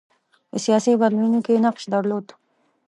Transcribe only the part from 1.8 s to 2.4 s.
درلود.